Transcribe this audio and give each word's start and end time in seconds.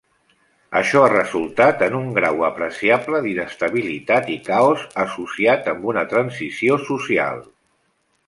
Això 0.77 1.01
ha 1.07 1.09
resultat 1.11 1.83
en 1.87 1.97
un 1.97 2.07
grau 2.15 2.39
apreciable 2.47 3.19
d'inestabilitat 3.25 4.31
i 4.35 4.39
caos 4.49 4.87
associat 5.05 5.71
amb 5.75 5.87
una 5.93 6.05
transició 6.15 6.81
social. 6.89 7.45